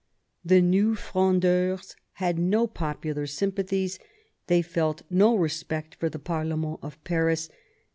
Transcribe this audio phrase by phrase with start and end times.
[0.43, 2.65] The New Frondeurs had no.
[2.65, 3.99] popular sympathies;
[4.47, 7.51] they felt no respect for the parlement of Paris.